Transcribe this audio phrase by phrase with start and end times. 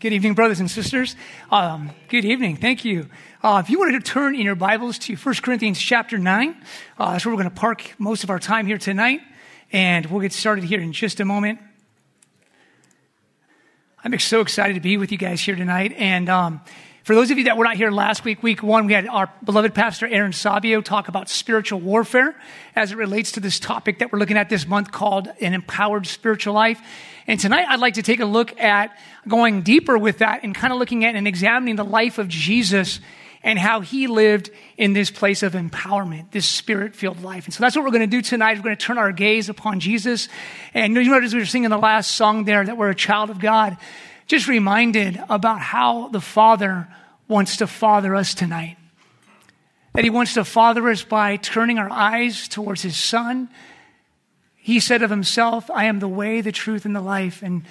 [0.00, 1.16] Good evening, brothers and sisters.
[1.50, 2.54] Um, good evening.
[2.54, 3.08] Thank you.
[3.42, 6.56] Uh, if you wanted to turn in your Bibles to 1 Corinthians chapter 9,
[7.00, 9.20] uh, that's where we're going to park most of our time here tonight.
[9.72, 11.58] And we'll get started here in just a moment.
[14.04, 15.92] I'm so excited to be with you guys here tonight.
[15.96, 16.60] And um,
[17.08, 19.32] for those of you that were not here last week, week one, we had our
[19.42, 22.36] beloved pastor Aaron Sabio talk about spiritual warfare
[22.76, 26.06] as it relates to this topic that we're looking at this month called an empowered
[26.06, 26.78] spiritual life.
[27.26, 28.94] And tonight I'd like to take a look at
[29.26, 33.00] going deeper with that and kind of looking at and examining the life of Jesus
[33.42, 37.46] and how he lived in this place of empowerment, this spirit filled life.
[37.46, 38.58] And so that's what we're going to do tonight.
[38.58, 40.28] We're going to turn our gaze upon Jesus.
[40.74, 43.40] And you as we were singing the last song there, that we're a child of
[43.40, 43.78] God,
[44.28, 46.88] just reminded about how the Father
[47.26, 48.76] wants to father us tonight.
[49.94, 53.48] That he wants to father us by turning our eyes towards his Son
[54.68, 57.42] he said of himself, I am the way, the truth, and the life.
[57.42, 57.62] And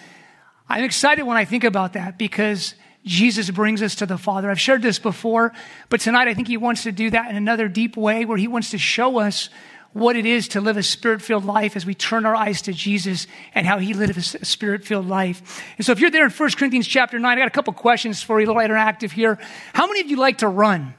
[0.67, 2.73] I'm excited when I think about that because
[3.05, 4.49] Jesus brings us to the Father.
[4.49, 5.53] I've shared this before,
[5.89, 8.47] but tonight I think he wants to do that in another deep way where he
[8.47, 9.49] wants to show us
[9.93, 12.73] what it is to live a spirit filled life as we turn our eyes to
[12.73, 15.63] Jesus and how he lived a spirit filled life.
[15.77, 18.21] And so if you're there in 1 Corinthians chapter 9, I got a couple questions
[18.21, 19.39] for you, a little interactive here.
[19.73, 20.93] How many of you like to run?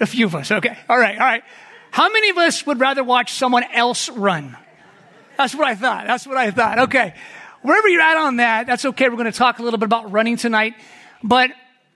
[0.00, 0.52] A few of us.
[0.52, 0.78] Okay.
[0.88, 1.18] All right.
[1.18, 1.42] All right.
[1.90, 4.56] How many of us would rather watch someone else run?
[5.36, 6.06] That's what I thought.
[6.06, 6.78] That's what I thought.
[6.80, 7.14] Okay.
[7.62, 9.08] Wherever you're at on that, that's okay.
[9.08, 10.74] We're going to talk a little bit about running tonight.
[11.22, 11.50] But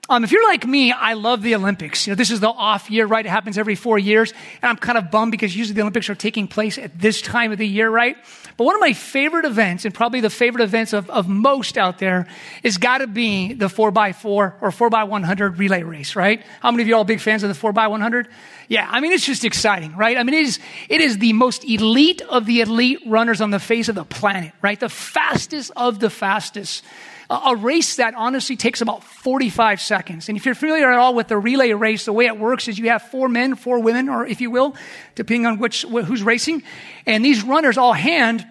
[0.09, 2.05] um, if you're like me, I love the Olympics.
[2.05, 3.25] You know, this is the off year, right?
[3.25, 4.33] It happens every four years.
[4.61, 7.53] And I'm kind of bummed because usually the Olympics are taking place at this time
[7.53, 8.17] of the year, right?
[8.57, 11.99] But one of my favorite events, and probably the favorite events of, of most out
[11.99, 12.27] there,
[12.63, 16.43] is got to be the 4x4 or 4x100 relay race, right?
[16.59, 18.27] How many of you all big fans of the 4x100?
[18.67, 20.17] Yeah, I mean, it's just exciting, right?
[20.17, 20.59] I mean, it is,
[20.89, 24.51] it is the most elite of the elite runners on the face of the planet,
[24.61, 24.79] right?
[24.79, 26.83] The fastest of the fastest
[27.29, 30.29] a race that honestly takes about 45 seconds.
[30.29, 32.77] And if you're familiar at all with the relay race, the way it works is
[32.77, 34.75] you have four men, four women, or if you will,
[35.15, 36.63] depending on which, who's racing.
[37.05, 38.45] And these runners all hand,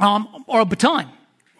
[0.00, 1.06] um, or a baton,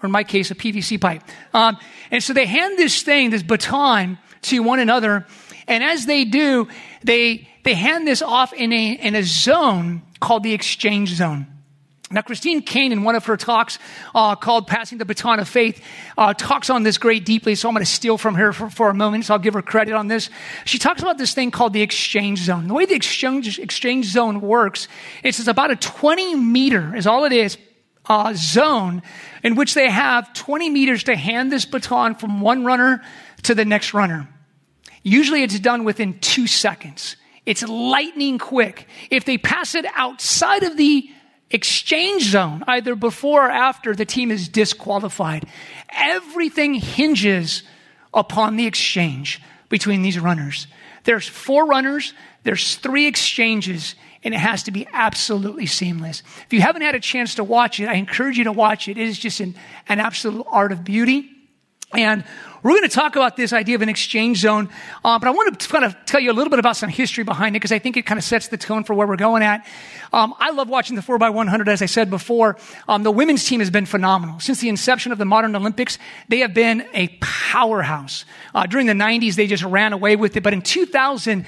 [0.02, 1.22] or in my case, a PVC pipe.
[1.52, 1.76] Um,
[2.10, 5.26] and so they hand this thing, this baton, to one another.
[5.68, 6.68] And as they do,
[7.02, 11.46] they, they hand this off in a, in a zone called the exchange zone.
[12.10, 13.78] Now, Christine Caine, in one of her talks
[14.14, 15.82] uh, called Passing the Baton of Faith,
[16.18, 17.54] uh, talks on this great deeply.
[17.54, 19.24] So I'm going to steal from her for, for, a moment.
[19.24, 20.28] So I'll give her credit on this.
[20.66, 22.68] She talks about this thing called the exchange zone.
[22.68, 24.86] The way the exchange, exchange zone works,
[25.22, 27.56] it's, about a 20 meter, is all it is,
[28.06, 29.02] uh, zone
[29.42, 33.02] in which they have 20 meters to hand this baton from one runner
[33.44, 34.28] to the next runner.
[35.02, 37.16] Usually it's done within two seconds.
[37.46, 38.88] It's lightning quick.
[39.10, 41.10] If they pass it outside of the
[41.54, 45.46] exchange zone, either before or after the team is disqualified.
[45.88, 47.62] Everything hinges
[48.12, 50.66] upon the exchange between these runners.
[51.04, 52.12] There's four runners,
[52.42, 53.94] there's three exchanges,
[54.24, 56.22] and it has to be absolutely seamless.
[56.46, 58.98] If you haven't had a chance to watch it, I encourage you to watch it.
[58.98, 59.54] It is just an,
[59.88, 61.30] an absolute art of beauty.
[61.92, 62.24] And
[62.64, 64.70] we're going to talk about this idea of an exchange zone,
[65.04, 67.22] uh, but I want to kind of tell you a little bit about some history
[67.22, 69.42] behind it because I think it kind of sets the tone for where we're going
[69.42, 69.66] at.
[70.14, 72.56] Um, I love watching the 4x100, as I said before.
[72.88, 74.40] Um, the women's team has been phenomenal.
[74.40, 75.98] Since the inception of the modern Olympics,
[76.28, 78.24] they have been a powerhouse.
[78.54, 81.44] Uh, during the 90s, they just ran away with it, but in 2000,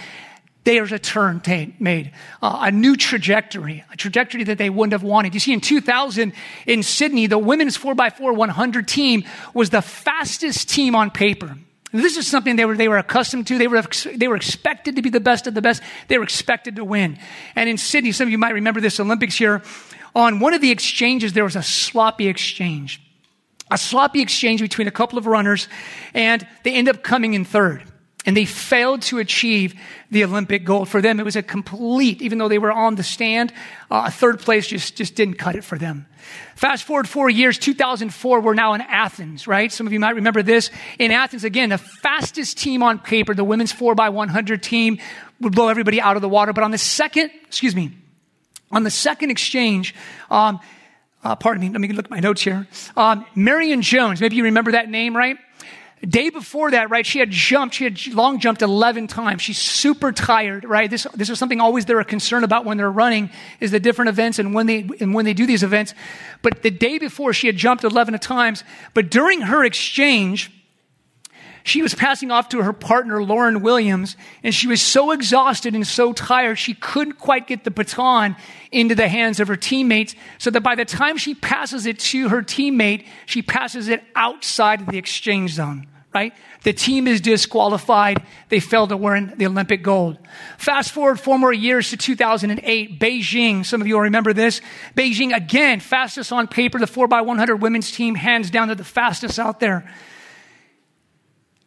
[0.66, 2.10] there's a turn t- made,
[2.42, 5.32] uh, a new trajectory, a trajectory that they wouldn't have wanted.
[5.32, 6.32] You see, in 2000
[6.66, 9.22] in Sydney, the women's 4x4 100 team
[9.54, 11.56] was the fastest team on paper.
[11.92, 13.58] This is something they were, they were accustomed to.
[13.58, 13.80] They were,
[14.16, 15.84] they were expected to be the best of the best.
[16.08, 17.16] They were expected to win.
[17.54, 19.62] And in Sydney, some of you might remember this Olympics here,
[20.16, 23.00] on one of the exchanges, there was a sloppy exchange.
[23.70, 25.68] A sloppy exchange between a couple of runners,
[26.12, 27.84] and they end up coming in third
[28.26, 29.74] and they failed to achieve
[30.10, 30.88] the Olympic gold.
[30.88, 33.52] For them, it was a complete, even though they were on the stand,
[33.90, 36.06] uh, third place just, just didn't cut it for them.
[36.56, 39.70] Fast forward four years, 2004, we're now in Athens, right?
[39.70, 40.70] Some of you might remember this.
[40.98, 44.98] In Athens, again, the fastest team on paper, the women's 4x100 team,
[45.40, 46.52] would blow everybody out of the water.
[46.52, 47.92] But on the second, excuse me,
[48.72, 49.94] on the second exchange,
[50.30, 50.58] um,
[51.22, 52.66] uh, pardon me, let me look at my notes here.
[52.96, 55.36] Um, Marion Jones, maybe you remember that name, right?
[56.06, 59.42] Day before that, right, she had jumped, she had long jumped 11 times.
[59.42, 60.88] She's super tired, right?
[60.88, 64.38] This, this is something always they're concerned about when they're running is the different events
[64.38, 65.94] and when they, and when they do these events.
[66.42, 68.62] But the day before she had jumped 11 times,
[68.94, 70.52] but during her exchange,
[71.66, 75.84] she was passing off to her partner, Lauryn Williams, and she was so exhausted and
[75.84, 78.36] so tired, she couldn't quite get the baton
[78.70, 82.28] into the hands of her teammates, so that by the time she passes it to
[82.28, 86.32] her teammate, she passes it outside of the exchange zone, right?
[86.62, 88.22] The team is disqualified.
[88.48, 90.16] They failed to win the Olympic gold.
[90.56, 93.66] Fast forward four more years to 2008, Beijing.
[93.66, 94.62] Some of you will remember this.
[94.96, 96.78] Beijing, again, fastest on paper.
[96.78, 99.92] The 4x100 women's team, hands down, they're the fastest out there.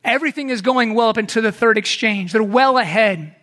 [0.03, 2.31] Everything is going well up into the third exchange.
[2.31, 3.35] They're well ahead.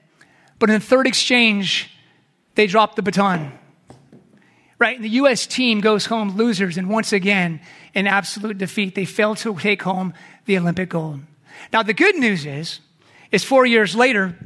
[0.59, 1.89] But in the third exchange,
[2.57, 3.57] they drop the baton.
[4.79, 4.97] Right?
[4.97, 5.47] And the U.S.
[5.47, 7.61] team goes home losers, and once again,
[7.95, 10.13] in absolute defeat, they fail to take home
[10.45, 11.21] the Olympic gold.
[11.73, 12.81] Now, the good news is,
[13.33, 14.37] is four years later,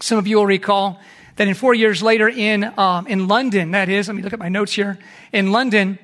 [0.00, 1.00] some of you will recall
[1.36, 4.38] that in four years later in, um, in London, that is, let me look at
[4.38, 4.98] my notes here,
[5.32, 5.98] in London,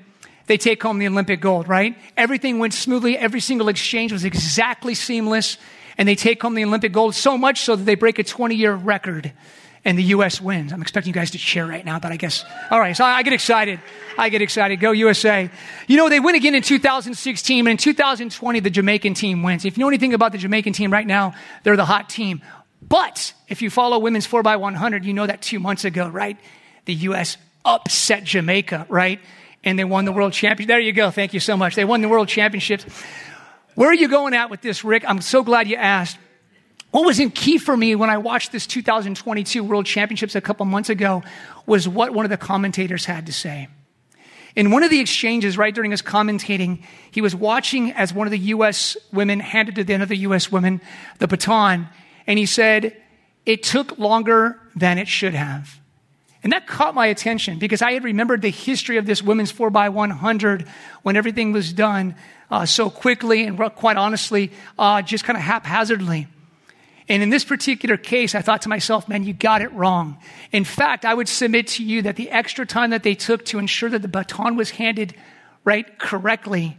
[0.46, 1.96] they take home the Olympic gold, right?
[2.16, 3.16] Everything went smoothly.
[3.16, 5.56] Every single exchange was exactly seamless.
[5.96, 8.54] And they take home the Olympic gold so much so that they break a 20
[8.54, 9.32] year record
[9.84, 10.40] and the U.S.
[10.40, 10.72] wins.
[10.72, 13.22] I'm expecting you guys to cheer right now, but I guess, all right, so I
[13.22, 13.80] get excited.
[14.16, 14.80] I get excited.
[14.80, 15.50] Go USA.
[15.86, 19.64] You know, they win again in 2016, and in 2020, the Jamaican team wins.
[19.64, 22.42] If you know anything about the Jamaican team right now, they're the hot team.
[22.80, 26.38] But if you follow women's 4x100, you know that two months ago, right?
[26.84, 27.36] The U.S.
[27.64, 29.20] upset Jamaica, right?
[29.64, 30.68] and they won the world championship.
[30.68, 31.10] There you go.
[31.10, 31.74] Thank you so much.
[31.74, 32.84] They won the world championships.
[33.74, 35.04] Where are you going at with this, Rick?
[35.06, 36.18] I'm so glad you asked.
[36.94, 40.64] What was in key for me when I watched this 2022 World Championships a couple
[40.64, 41.24] months ago
[41.66, 43.66] was what one of the commentators had to say.
[44.54, 48.30] In one of the exchanges, right during his commentating, he was watching as one of
[48.30, 48.96] the U.S.
[49.12, 50.52] women handed to the other U.S.
[50.52, 50.80] women
[51.18, 51.88] the baton,
[52.28, 52.96] and he said,
[53.44, 55.80] It took longer than it should have.
[56.44, 60.68] And that caught my attention because I had remembered the history of this women's 4x100
[61.02, 62.14] when everything was done
[62.52, 66.28] uh, so quickly and quite honestly, uh, just kind of haphazardly.
[67.08, 70.18] And in this particular case, I thought to myself, man, you got it wrong.
[70.52, 73.58] In fact, I would submit to you that the extra time that they took to
[73.58, 75.14] ensure that the baton was handed
[75.64, 76.78] right correctly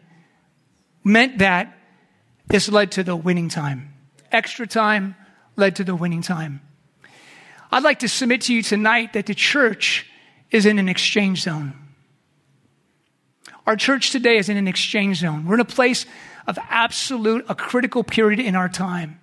[1.04, 1.78] meant that
[2.48, 3.94] this led to the winning time.
[4.32, 5.16] Extra time
[5.56, 6.62] led to the winning time.
[7.72, 10.10] I'd like to submit to you tonight that the church
[10.50, 11.74] is in an exchange zone.
[13.68, 15.46] Our church today is in an exchange zone.
[15.46, 16.06] We're in a place
[16.48, 19.20] of absolute, a critical period in our time.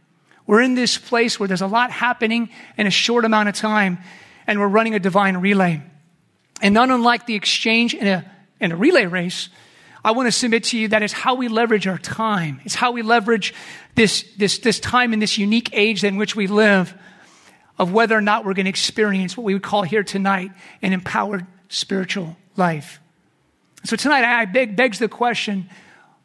[0.46, 3.98] We're in this place where there's a lot happening in a short amount of time,
[4.46, 5.82] and we're running a divine relay.
[6.60, 8.30] And not unlike the exchange in a,
[8.60, 9.48] in a relay race,
[10.04, 12.60] I want to submit to you that is how we leverage our time.
[12.64, 13.54] It's how we leverage
[13.94, 16.94] this, this, this time in this unique age in which we live
[17.78, 20.50] of whether or not we're going to experience what we would call here tonight
[20.82, 23.00] an empowered spiritual life.
[23.84, 25.68] So tonight, I beg, begs the question,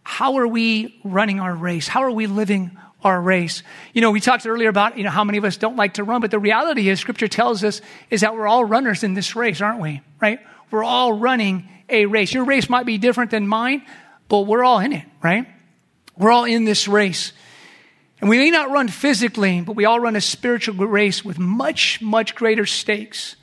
[0.03, 1.87] how are we running our race?
[1.87, 3.63] How are we living our race?
[3.93, 6.03] You know, we talked earlier about, you know, how many of us don't like to
[6.03, 9.35] run, but the reality is scripture tells us is that we're all runners in this
[9.35, 10.01] race, aren't we?
[10.21, 10.39] Right?
[10.71, 12.33] We're all running a race.
[12.33, 13.85] Your race might be different than mine,
[14.27, 15.47] but we're all in it, right?
[16.17, 17.31] We're all in this race.
[18.19, 22.01] And we may not run physically, but we all run a spiritual race with much,
[22.01, 23.35] much greater stakes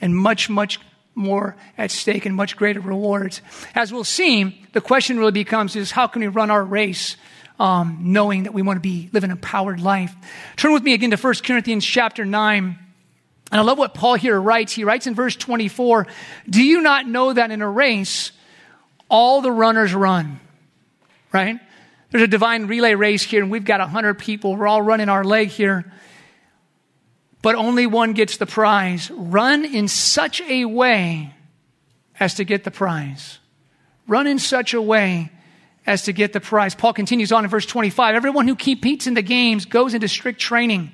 [0.00, 0.78] and much, much
[1.14, 3.42] more at stake and much greater rewards.
[3.74, 7.16] As we'll see, the question really becomes is how can we run our race
[7.62, 10.12] um, knowing that we want to be live an empowered life?
[10.56, 12.78] Turn with me again to 1 Corinthians chapter 9.
[13.52, 14.72] And I love what Paul here writes.
[14.72, 16.08] He writes in verse 24,
[16.50, 18.32] Do you not know that in a race,
[19.08, 20.40] all the runners run?
[21.32, 21.60] Right?
[22.10, 24.56] There's a divine relay race here, and we've got 100 people.
[24.56, 25.90] We're all running our leg here.
[27.42, 29.08] But only one gets the prize.
[29.10, 31.32] Run in such a way
[32.18, 33.38] as to get the prize.
[34.08, 35.30] Run in such a way
[35.86, 36.74] as to get the prize.
[36.74, 38.14] Paul continues on in verse 25.
[38.14, 40.92] Everyone who competes in the games goes into strict training.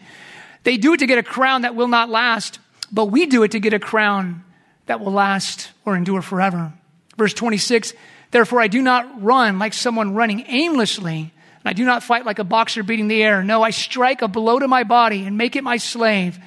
[0.64, 2.58] They do it to get a crown that will not last,
[2.90, 4.44] but we do it to get a crown
[4.86, 6.72] that will last or endure forever.
[7.16, 7.92] Verse 26
[8.30, 12.38] Therefore, I do not run like someone running aimlessly, and I do not fight like
[12.38, 13.42] a boxer beating the air.
[13.42, 16.38] No, I strike a blow to my body and make it my slave,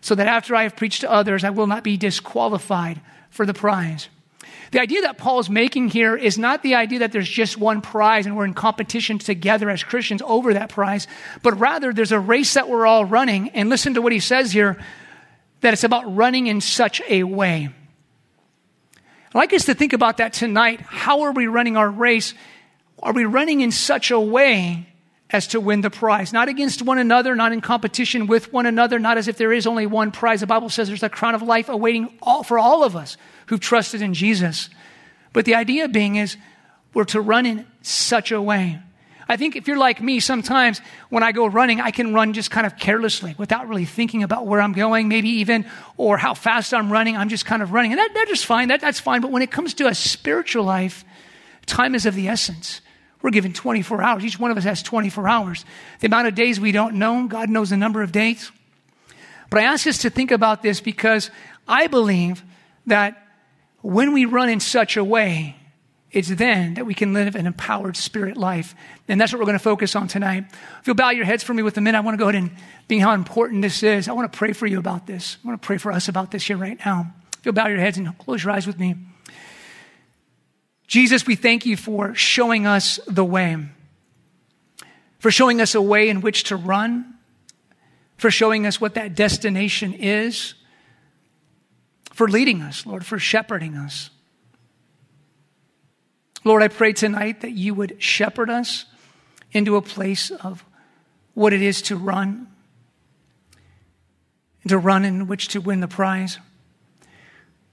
[0.00, 3.52] so that after I have preached to others, I will not be disqualified for the
[3.52, 4.08] prize.
[4.70, 7.80] The idea that Paul is making here is not the idea that there's just one
[7.80, 11.06] prize and we're in competition together as Christians over that prize,
[11.42, 13.48] but rather there's a race that we're all running.
[13.50, 14.78] And listen to what he says here
[15.60, 17.70] that it's about running in such a way.
[19.28, 20.80] I'd like us to think about that tonight.
[20.80, 22.34] How are we running our race?
[23.02, 24.86] Are we running in such a way
[25.30, 26.32] as to win the prize?
[26.32, 29.66] Not against one another, not in competition with one another, not as if there is
[29.66, 30.40] only one prize.
[30.40, 33.16] The Bible says there's a crown of life awaiting all, for all of us
[33.48, 34.70] who've trusted in Jesus.
[35.32, 36.36] But the idea being is
[36.94, 38.78] we're to run in such a way.
[39.30, 42.50] I think if you're like me, sometimes when I go running, I can run just
[42.50, 45.66] kind of carelessly without really thinking about where I'm going, maybe even,
[45.98, 47.14] or how fast I'm running.
[47.14, 47.92] I'm just kind of running.
[47.92, 48.68] And that, that's just fine.
[48.68, 49.20] That, that's fine.
[49.20, 51.04] But when it comes to a spiritual life,
[51.66, 52.80] time is of the essence.
[53.20, 54.24] We're given 24 hours.
[54.24, 55.64] Each one of us has 24 hours.
[56.00, 58.50] The amount of days we don't know, God knows the number of days.
[59.50, 61.30] But I ask us to think about this because
[61.66, 62.42] I believe
[62.86, 63.27] that
[63.82, 65.56] when we run in such a way,
[66.10, 68.74] it's then that we can live an empowered spirit life.
[69.08, 70.44] And that's what we're going to focus on tonight.
[70.80, 72.42] If you'll bow your heads for me with a minute, I want to go ahead
[72.42, 72.50] and
[72.88, 74.08] being how important this is.
[74.08, 75.36] I want to pray for you about this.
[75.44, 77.12] I want to pray for us about this here right now.
[77.38, 78.96] If you'll bow your heads and close your eyes with me.
[80.86, 83.58] Jesus, we thank you for showing us the way,
[85.18, 87.14] for showing us a way in which to run,
[88.16, 90.54] for showing us what that destination is,
[92.18, 94.10] for leading us, Lord, for shepherding us.
[96.42, 98.86] Lord, I pray tonight that you would shepherd us
[99.52, 100.64] into a place of
[101.34, 102.48] what it is to run,
[104.64, 106.40] and to run in which to win the prize.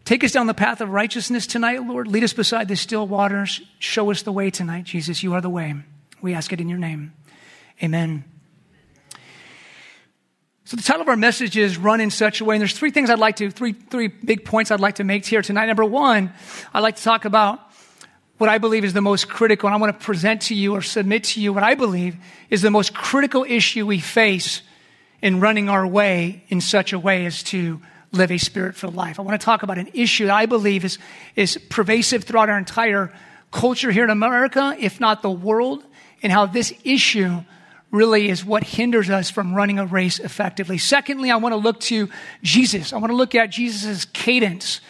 [0.03, 2.07] Take us down the path of righteousness tonight, Lord.
[2.07, 3.61] Lead us beside the still waters.
[3.79, 5.23] Show us the way tonight, Jesus.
[5.23, 5.73] You are the way.
[6.21, 7.13] We ask it in your name.
[7.81, 8.34] Amen.
[10.67, 12.55] So the title of our message is Run in Such a Way.
[12.55, 15.23] And there's three things I'd like to, three, three big points I'd like to make
[15.23, 15.67] here tonight.
[15.67, 16.33] Number one,
[16.73, 17.59] I'd like to talk about
[18.39, 20.81] what I believe is the most critical, and I want to present to you or
[20.81, 22.15] submit to you what I believe
[22.49, 24.63] is the most critical issue we face
[25.21, 27.79] in running our way in such a way as to
[28.11, 29.19] live a spirit filled life.
[29.19, 30.97] I want to talk about an issue that I believe is,
[31.35, 33.13] is pervasive throughout our entire
[33.51, 35.85] culture here in America, if not the world,
[36.23, 37.41] and how this issue
[37.95, 40.77] really is what hinders us from running a race effectively.
[40.77, 42.09] Secondly, I want to look to
[42.43, 42.93] Jesus.
[42.93, 44.81] I want to look at Jesus' cadence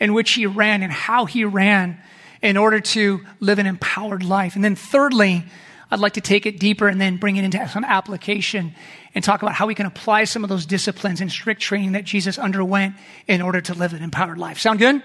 [0.00, 2.00] in which he ran and how he ran
[2.42, 4.54] in order to live an empowered life.
[4.54, 5.44] And then thirdly,
[5.90, 8.74] I'd like to take it deeper and then bring it into some application
[9.14, 12.04] and talk about how we can apply some of those disciplines and strict training that
[12.04, 12.96] Jesus underwent
[13.28, 14.58] in order to live an empowered life.
[14.58, 15.02] Sound good?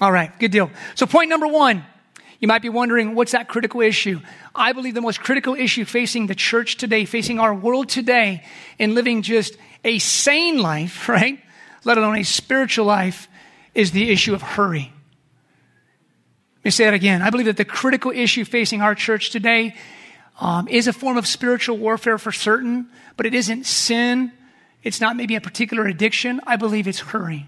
[0.00, 0.70] All right, good deal.
[0.94, 1.84] So, point number one,
[2.40, 4.20] you might be wondering, what's that critical issue?
[4.54, 8.44] I believe the most critical issue facing the church today, facing our world today,
[8.78, 11.40] in living just a sane life, right?
[11.84, 13.28] Let alone a spiritual life,
[13.74, 14.92] is the issue of hurry.
[16.58, 17.22] Let me say that again.
[17.22, 19.76] I believe that the critical issue facing our church today
[20.40, 24.32] um, is a form of spiritual warfare for certain, but it isn't sin.
[24.82, 26.40] It's not maybe a particular addiction.
[26.46, 27.46] I believe it's hurry.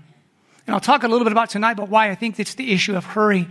[0.67, 2.97] And I'll talk a little bit about tonight but why I think it's the issue
[2.97, 3.49] of hurry.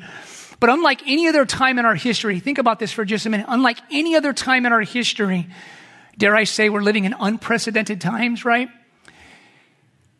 [0.59, 3.45] But unlike any other time in our history, think about this for just a minute.
[3.49, 5.47] Unlike any other time in our history,
[6.17, 8.69] dare I say, we're living in unprecedented times, right?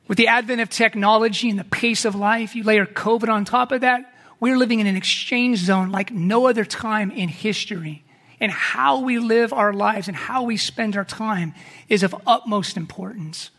[0.08, 3.72] With the advent of technology and the pace of life, you layer COVID on top
[3.72, 8.04] of that, we're living in an exchange zone like no other time in history
[8.40, 11.54] and how we live our lives and how we spend our time
[11.90, 13.52] is of utmost importance.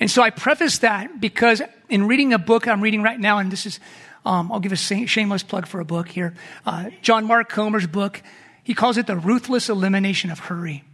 [0.00, 3.52] And so I preface that because in reading a book I'm reading right now, and
[3.52, 3.78] this is,
[4.24, 6.34] um, I'll give a shameless plug for a book here.
[6.66, 8.22] Uh, John Mark Comer's book,
[8.62, 10.84] he calls it The Ruthless Elimination of Hurry.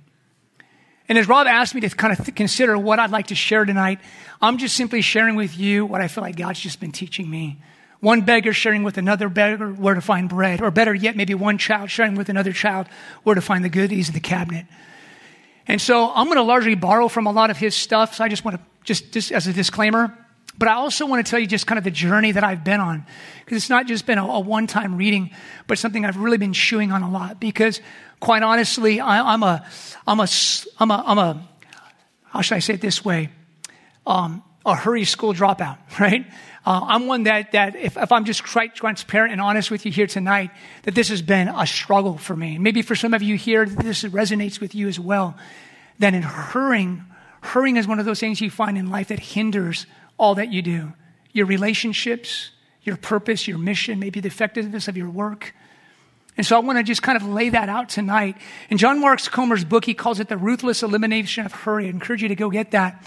[1.09, 3.65] And as Rob asked me to kind of th- consider what I'd like to share
[3.65, 4.01] tonight,
[4.41, 7.59] I'm just simply sharing with you what I feel like God's just been teaching me.
[8.01, 11.59] One beggar sharing with another beggar where to find bread, or better yet, maybe one
[11.59, 12.89] child sharing with another child
[13.23, 14.67] where to find the goodies in the cabinet.
[15.67, 18.15] And so I'm going to largely borrow from a lot of his stuff.
[18.15, 20.17] So I just want to, just, just as a disclaimer,
[20.59, 22.81] but I also want to tell you just kind of the journey that I've been
[22.81, 23.05] on.
[23.45, 25.31] Because it's not just been a, a one time reading,
[25.67, 27.41] but something I've really been chewing on a lot.
[27.41, 27.81] Because
[28.21, 29.67] quite honestly, I, am a,
[30.07, 30.29] I'm a,
[30.79, 31.49] I'm a, I'm a,
[32.25, 33.31] how should I say it this way?
[34.07, 36.27] Um, a hurry school dropout, right?
[36.65, 39.93] Uh, I'm one that, that if, if I'm just quite transparent and honest with you
[39.93, 40.51] here tonight,
[40.83, 42.59] that this has been a struggle for me.
[42.59, 45.37] Maybe for some of you here, this resonates with you as well.
[46.01, 47.05] That in hurrying,
[47.41, 49.87] hurrying is one of those things you find in life that hinders
[50.19, 50.93] all that you do.
[51.33, 52.51] Your relationships,
[52.83, 55.55] your purpose, your mission, maybe the effectiveness of your work.
[56.37, 58.37] And so I want to just kind of lay that out tonight.
[58.69, 61.87] In John Mark Comer's book, he calls it the ruthless elimination of hurry.
[61.87, 63.03] I encourage you to go get that.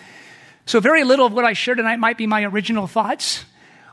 [0.66, 3.46] So, very little of what I share tonight might be my original thoughts,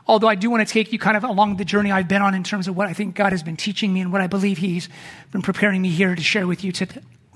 [0.05, 2.33] although I do want to take you kind of along the journey I've been on
[2.33, 4.57] in terms of what I think God has been teaching me and what I believe
[4.57, 4.89] He's
[5.31, 6.85] been preparing me here to share with you t-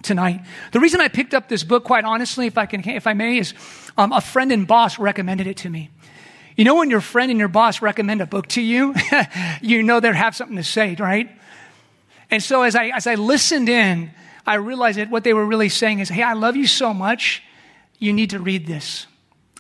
[0.02, 0.42] tonight.
[0.72, 3.38] The reason I picked up this book, quite honestly, if I, can, if I may,
[3.38, 3.54] is
[3.98, 5.90] um, a friend and boss recommended it to me.
[6.56, 8.94] You know, when your friend and your boss recommend a book to you,
[9.62, 11.30] you know they have something to say, right?
[12.30, 14.12] And so as I, as I listened in,
[14.46, 17.44] I realized that what they were really saying is, hey, I love you so much,
[18.00, 19.08] you need to read this.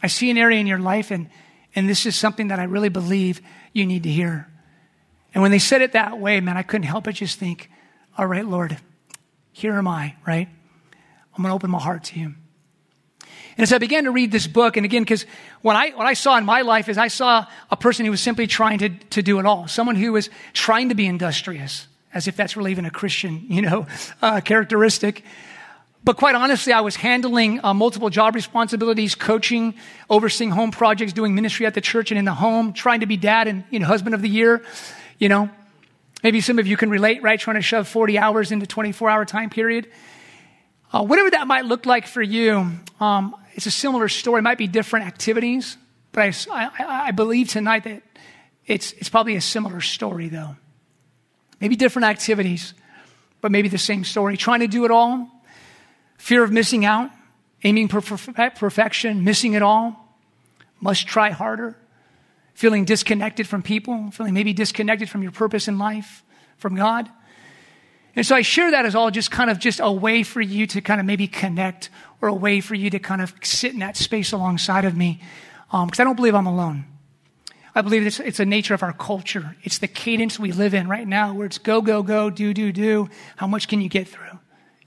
[0.02, 1.30] I see an area in your life, and,
[1.76, 3.42] and this is something that I really believe
[3.74, 4.48] you need to hear.
[5.34, 7.70] And when they said it that way, man, I couldn't help but just think,
[8.18, 8.78] all right, Lord,
[9.52, 10.48] Here am I, right?
[11.34, 12.34] I'm going to open my heart to you.
[13.58, 15.26] And as I began to read this book, and again, because
[15.62, 18.22] what I, what I saw in my life is I saw a person who was
[18.22, 19.68] simply trying to, to do it all.
[19.68, 23.62] Someone who was trying to be industrious, as if that's really even a Christian, you
[23.62, 23.88] know,
[24.22, 25.24] uh, characteristic.
[26.04, 29.76] But quite honestly, I was handling uh, multiple job responsibilities, coaching,
[30.10, 33.18] overseeing home projects, doing ministry at the church and in the home, trying to be
[33.18, 34.64] dad and you know, husband of the year.
[35.20, 35.52] You know,
[36.24, 37.40] maybe some of you can relate, right?
[37.40, 39.88] Trying to shove 40 hours into 24 hour time period.
[40.94, 44.40] Uh, whatever that might look like for you, um, it's a similar story.
[44.40, 45.78] It might be different activities,
[46.12, 48.04] but I, I, I believe tonight that
[48.66, 50.56] it's, it's probably a similar story, though.
[51.60, 52.74] Maybe different activities,
[53.40, 54.38] but maybe the same story.
[54.38, 55.30] Trying to do it all,
[56.18, 57.12] fear of missing out,
[57.64, 60.18] aiming for perfection, missing it all,
[60.80, 61.78] must try harder,
[62.54, 66.24] feeling disconnected from people, feeling maybe disconnected from your purpose in life,
[66.58, 67.10] from God.
[68.16, 70.68] And so I share that as all just kind of just a way for you
[70.68, 71.90] to kind of maybe connect
[72.22, 75.22] or a way for you to kind of sit in that space alongside of me.
[75.72, 76.86] Because um, I don't believe I'm alone.
[77.74, 79.56] I believe it's, it's a nature of our culture.
[79.64, 82.74] It's the cadence we live in right now where it's go, go, go, do, do,
[82.74, 83.10] do.
[83.38, 84.40] How much can you get through?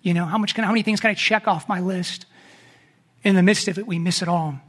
[0.03, 2.27] You know, how much can, how many things can I check off my list?
[3.23, 4.61] In the midst of it, we miss it all.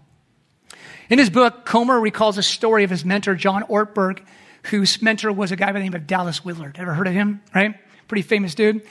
[1.09, 4.21] In his book, Comer recalls a story of his mentor, John Ortberg,
[4.63, 6.77] whose mentor was a guy by the name of Dallas Willard.
[6.79, 7.41] Ever heard of him?
[7.53, 7.75] Right?
[8.07, 8.81] Pretty famous dude.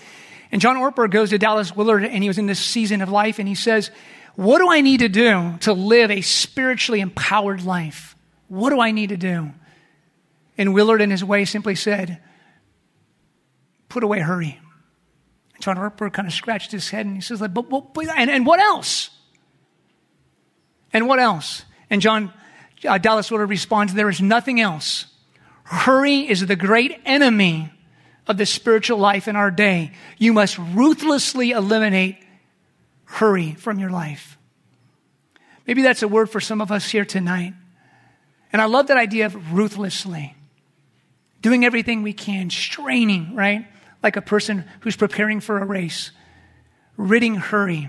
[0.52, 3.38] And John Ortberg goes to Dallas Willard, and he was in this season of life,
[3.38, 3.90] and he says,
[4.36, 8.14] What do I need to do to live a spiritually empowered life?
[8.48, 9.50] What do I need to do?
[10.56, 12.20] And Willard, in his way, simply said,
[13.88, 14.60] Put away hurry.
[15.60, 18.44] John Ortberg kind of scratched his head and he says, but, but, but and, and,
[18.44, 19.10] what else?
[20.92, 21.64] And what else?
[21.94, 22.32] And John
[22.84, 25.06] uh, Dallas Willard responds, There is nothing else.
[25.62, 27.70] Hurry is the great enemy
[28.26, 29.92] of the spiritual life in our day.
[30.18, 32.18] You must ruthlessly eliminate
[33.04, 34.36] hurry from your life.
[35.68, 37.54] Maybe that's a word for some of us here tonight.
[38.52, 40.34] And I love that idea of ruthlessly.
[41.42, 43.68] Doing everything we can, straining, right?
[44.02, 46.10] like a person who's preparing for a race,
[46.98, 47.88] ridding hurry.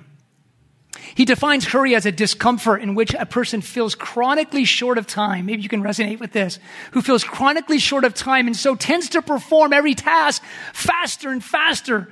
[1.13, 5.45] He defines hurry as a discomfort in which a person feels chronically short of time.
[5.45, 6.59] Maybe you can resonate with this.
[6.91, 10.41] Who feels chronically short of time and so tends to perform every task
[10.73, 12.11] faster and faster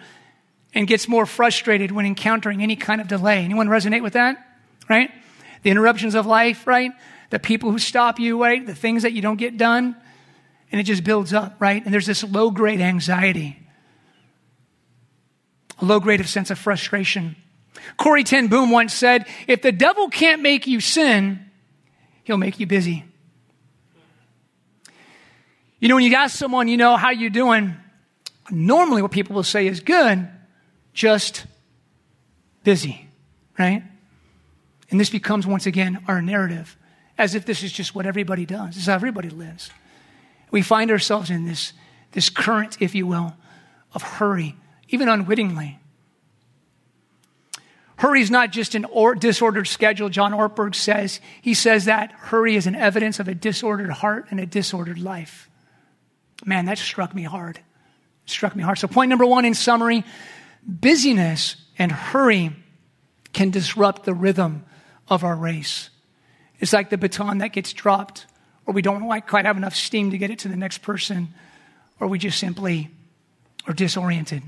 [0.73, 3.43] and gets more frustrated when encountering any kind of delay.
[3.43, 4.37] Anyone resonate with that?
[4.89, 5.09] Right?
[5.63, 6.91] The interruptions of life, right?
[7.29, 8.65] The people who stop you, right?
[8.65, 9.95] The things that you don't get done.
[10.71, 11.83] And it just builds up, right?
[11.83, 13.59] And there's this low grade anxiety
[15.83, 17.35] a low grade of sense of frustration.
[17.97, 21.39] Corrie ten Boom once said, if the devil can't make you sin,
[22.23, 23.05] he'll make you busy.
[25.79, 27.75] You know, when you ask someone, you know, how you doing?
[28.49, 30.27] Normally what people will say is good,
[30.93, 31.45] just
[32.63, 33.07] busy,
[33.59, 33.83] right?
[34.89, 36.77] And this becomes once again our narrative,
[37.17, 38.69] as if this is just what everybody does.
[38.69, 39.71] This is how everybody lives.
[40.51, 41.73] We find ourselves in this,
[42.11, 43.35] this current, if you will,
[43.93, 44.55] of hurry
[44.93, 45.79] even unwittingly.
[47.97, 51.19] Hurry is not just an or- disordered schedule, John Ortberg says.
[51.41, 55.49] He says that hurry is an evidence of a disordered heart and a disordered life.
[56.45, 57.59] Man, that struck me hard.
[58.25, 58.77] Struck me hard.
[58.79, 60.03] So, point number one in summary
[60.65, 62.51] busyness and hurry
[63.33, 64.63] can disrupt the rhythm
[65.09, 65.89] of our race.
[66.59, 68.25] It's like the baton that gets dropped,
[68.65, 71.33] or we don't quite have enough steam to get it to the next person,
[71.99, 72.89] or we just simply
[73.67, 74.43] are disoriented.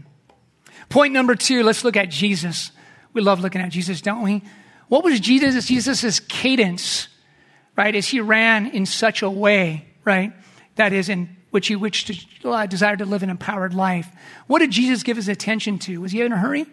[0.89, 2.71] Point number two, let's look at Jesus.
[3.15, 4.43] We love looking at Jesus, don't we?
[4.89, 7.07] What was Jesus, Jesus' cadence,
[7.77, 10.33] right, as he ran in such a way, right,
[10.75, 12.07] that is in which he wished
[12.41, 14.09] to, uh, desired to live an empowered life?
[14.47, 16.01] What did Jesus give his attention to?
[16.01, 16.65] Was he in a hurry?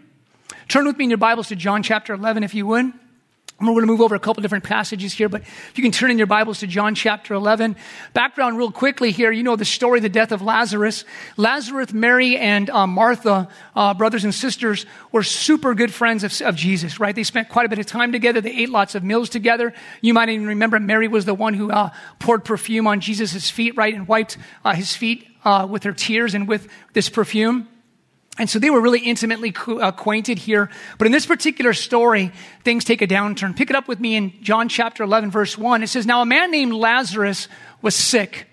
[0.67, 2.93] Turn with me in your Bibles to John chapter 11, if you would.
[3.63, 6.11] We're going to move over a couple different passages here, but if you can turn
[6.11, 7.77] in your Bibles to John chapter 11.
[8.13, 9.31] Background real quickly here.
[9.31, 11.05] You know the story, the death of Lazarus.
[11.37, 16.57] Lazarus, Mary, and uh, Martha, uh, brothers and sisters, were super good friends of, of,
[16.57, 17.15] Jesus, right?
[17.15, 18.41] They spent quite a bit of time together.
[18.41, 19.73] They ate lots of meals together.
[20.01, 23.77] You might even remember Mary was the one who uh, poured perfume on Jesus' feet,
[23.77, 23.95] right?
[23.95, 27.69] And wiped uh, his feet uh, with her tears and with this perfume.
[28.39, 30.71] And so they were really intimately uh, acquainted here.
[30.97, 32.33] But in this particular story,
[32.65, 33.55] things take a downturn.
[33.55, 35.83] Pick it up with me in John chapter 11, verse 1.
[35.83, 37.49] It says, Now a man named Lazarus
[37.83, 38.47] was sick.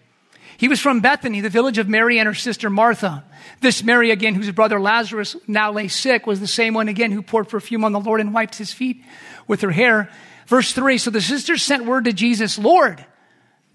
[0.57, 3.23] He was from Bethany, the village of Mary and her sister Martha.
[3.61, 7.21] This Mary, again, whose brother Lazarus now lay sick, was the same one again who
[7.21, 9.01] poured perfume on the Lord and wiped his feet
[9.47, 10.09] with her hair.
[10.47, 13.05] Verse 3 So the sisters sent word to Jesus, Lord,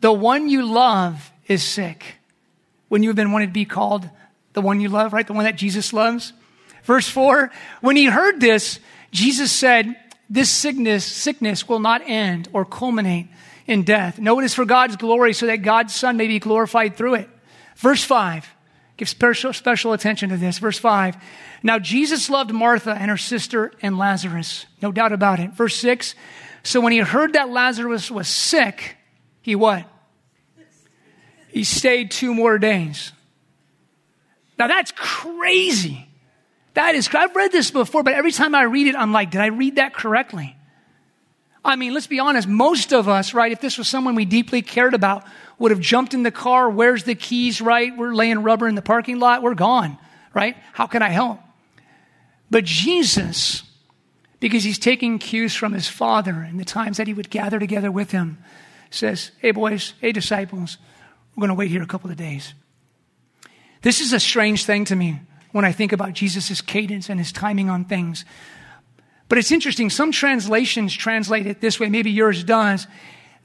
[0.00, 2.16] the one you love is sick.
[2.88, 4.10] When you have been wanted to be called
[4.54, 5.26] the one you love, right?
[5.26, 6.32] The one that Jesus loves.
[6.84, 9.94] Verse 4 When he heard this, Jesus said,
[10.30, 13.28] This sickness, sickness will not end or culminate
[13.66, 14.18] in death.
[14.18, 17.28] No, it is for God's glory so that God's Son may be glorified through it.
[17.76, 18.48] Verse 5.
[18.96, 20.58] Give special, special attention to this.
[20.58, 21.16] Verse 5.
[21.62, 24.66] Now, Jesus loved Martha and her sister and Lazarus.
[24.80, 25.50] No doubt about it.
[25.52, 26.14] Verse 6.
[26.62, 28.96] So when he heard that Lazarus was sick,
[29.42, 29.84] he what?
[31.48, 33.12] He stayed two more days.
[34.58, 36.08] Now that's crazy.
[36.74, 39.40] That is, I've read this before, but every time I read it, I'm like, did
[39.40, 40.56] I read that correctly?
[41.64, 42.46] I mean, let's be honest.
[42.46, 45.24] Most of us, right, if this was someone we deeply cared about,
[45.58, 46.68] would have jumped in the car.
[46.68, 47.96] Where's the keys, right?
[47.96, 49.42] We're laying rubber in the parking lot.
[49.42, 49.96] We're gone,
[50.34, 50.56] right?
[50.72, 51.40] How can I help?
[52.50, 53.62] But Jesus,
[54.40, 57.90] because he's taking cues from his father and the times that he would gather together
[57.90, 58.38] with him,
[58.90, 60.76] says, Hey, boys, hey, disciples,
[61.34, 62.52] we're going to wait here a couple of days.
[63.84, 65.20] This is a strange thing to me
[65.52, 68.24] when I think about Jesus' cadence and his timing on things.
[69.28, 69.90] But it's interesting.
[69.90, 71.90] Some translations translate it this way.
[71.90, 72.86] Maybe yours does.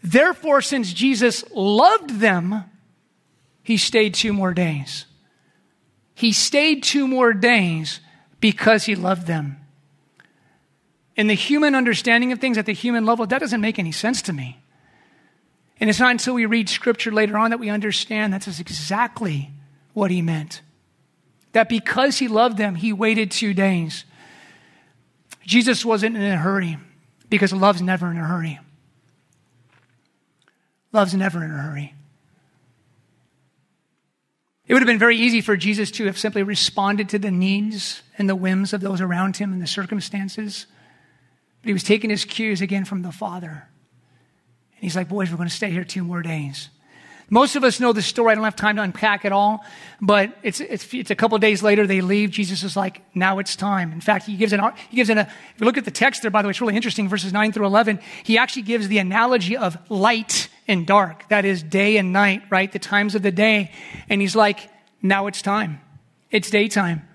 [0.02, 2.64] Therefore, since Jesus loved them,
[3.64, 5.08] he stayed two more days.
[6.16, 8.00] He stayed two more days
[8.40, 9.58] because he loved them.
[11.18, 14.22] In the human understanding of things at the human level, that doesn't make any sense
[14.22, 14.62] to me.
[15.82, 19.52] And it's not until we read scripture later on that we understand that's exactly
[19.94, 20.62] what he meant.
[21.54, 24.06] That because he loved them, he waited two days.
[25.46, 26.78] Jesus wasn't in a hurry
[27.30, 28.60] because love's never in a hurry.
[30.92, 31.94] Love's never in a hurry.
[34.68, 38.04] It would have been very easy for Jesus to have simply responded to the needs
[38.20, 40.68] and the whims of those around him and the circumstances.
[41.62, 43.68] But he was taking his cues again from the Father.
[44.76, 46.70] And he's like, Boys, we're going to stay here two more days.
[47.30, 48.32] Most of us know the story.
[48.32, 49.64] I don't have time to unpack it all,
[50.02, 52.32] but it's, it's, it's a couple days later they leave.
[52.32, 53.92] Jesus is like, now it's time.
[53.92, 56.24] In fact, he gives an, he gives an, a, if you look at the text
[56.24, 58.98] there, by the way, it's really interesting, verses 9 through 11, he actually gives the
[58.98, 61.28] analogy of light and dark.
[61.30, 62.72] That is day and night, right?
[62.72, 63.72] The times of the day.
[64.10, 64.70] And he's like,
[65.02, 65.82] now it's time.
[66.32, 67.08] It's daytime.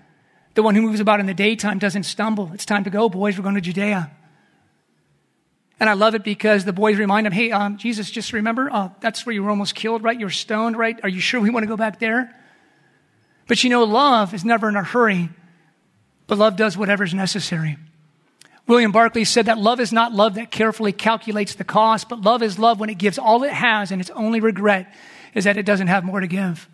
[0.53, 2.51] The one who moves about in the daytime doesn't stumble.
[2.53, 3.37] It's time to go, boys.
[3.37, 4.11] We're going to Judea.
[5.79, 8.89] And I love it because the boys remind him, hey, um, Jesus, just remember, uh,
[9.01, 10.17] that's where you were almost killed, right?
[10.17, 10.97] You were stoned, right?
[11.03, 12.33] Are you sure we want to go back there?
[13.47, 15.29] But you know, love is never in a hurry,
[16.27, 17.77] but love does whatever is necessary.
[18.67, 22.41] William Barclay said that love is not love that carefully calculates the cost, but love
[22.41, 24.91] is love when it gives all it has, and its only regret
[25.35, 26.67] is that it doesn't have more to give.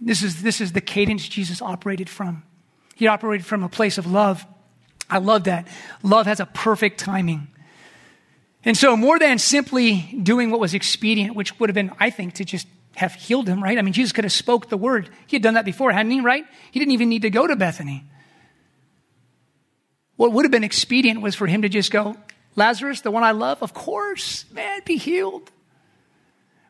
[0.00, 2.42] This is, this is the cadence Jesus operated from.
[2.96, 4.44] He operated from a place of love.
[5.08, 5.68] I love that.
[6.02, 7.48] Love has a perfect timing.
[8.64, 12.34] And so, more than simply doing what was expedient, which would have been, I think,
[12.34, 13.78] to just have healed him, right?
[13.78, 15.08] I mean, Jesus could have spoke the word.
[15.26, 16.44] He had done that before, hadn't he, right?
[16.70, 18.04] He didn't even need to go to Bethany.
[20.16, 22.16] What would have been expedient was for him to just go,
[22.56, 25.50] Lazarus, the one I love, of course, man, be healed.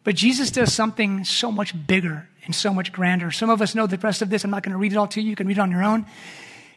[0.05, 3.31] But Jesus does something so much bigger and so much grander.
[3.33, 4.45] Some of us know the rest of this.
[4.45, 5.31] I'm not going to read it all to you.
[5.31, 6.07] You can read it on your own.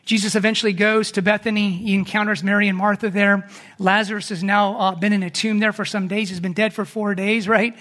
[0.06, 1.72] Jesus eventually goes to Bethany.
[1.72, 3.48] He encounters Mary and Martha there.
[3.80, 6.30] Lazarus has now uh, been in a tomb there for some days.
[6.30, 7.74] He's been dead for four days, right?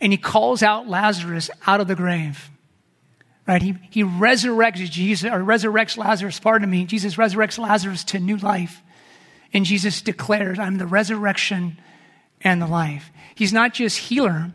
[0.00, 2.50] And he calls out Lazarus out of the grave.
[3.46, 3.62] Right?
[3.62, 6.84] He, he resurrects Jesus, or resurrects Lazarus, pardon me.
[6.84, 8.82] Jesus resurrects Lazarus to new life.
[9.54, 11.80] And Jesus declares, I'm the resurrection
[12.42, 13.10] and the life.
[13.34, 14.52] He's not just healer.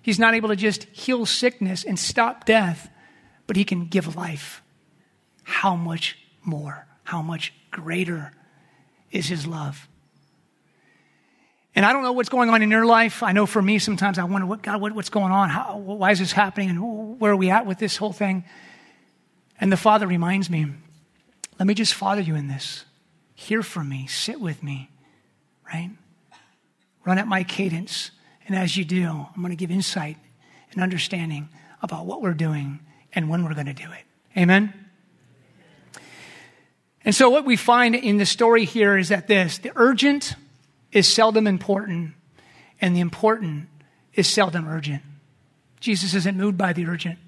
[0.00, 2.88] He's not able to just heal sickness and stop death,
[3.48, 4.62] but he can give life
[5.48, 8.32] how much more, how much greater
[9.10, 9.88] is his love.
[11.74, 13.22] And I don't know what's going on in your life.
[13.22, 15.48] I know for me, sometimes I wonder, what, God, what, what's going on?
[15.48, 16.68] How, why is this happening?
[16.68, 18.44] And where are we at with this whole thing?
[19.58, 20.66] And the Father reminds me,
[21.58, 22.84] let me just father you in this.
[23.34, 24.90] Hear from me, sit with me,
[25.72, 25.90] right?
[27.06, 28.10] Run at my cadence.
[28.46, 30.18] And as you do, I'm going to give insight
[30.72, 31.48] and understanding
[31.80, 32.80] about what we're doing
[33.14, 34.04] and when we're going to do it.
[34.36, 34.87] Amen?
[37.08, 40.34] And so, what we find in the story here is that this the urgent
[40.92, 42.12] is seldom important,
[42.82, 43.70] and the important
[44.12, 45.02] is seldom urgent.
[45.80, 47.18] Jesus isn't moved by the urgent.